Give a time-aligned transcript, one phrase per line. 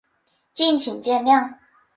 [0.55, 1.59] 敬请见谅